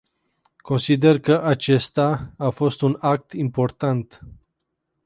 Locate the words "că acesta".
1.19-2.33